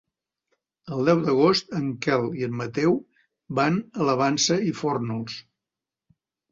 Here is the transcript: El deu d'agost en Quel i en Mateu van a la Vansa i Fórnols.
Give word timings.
El 0.95 1.09
deu 1.11 1.21
d'agost 1.27 1.75
en 1.81 1.85
Quel 2.07 2.25
i 2.39 2.47
en 2.49 2.57
Mateu 2.63 2.99
van 3.61 3.81
a 4.01 4.11
la 4.13 4.19
Vansa 4.25 4.63
i 4.73 4.77
Fórnols. 4.83 5.41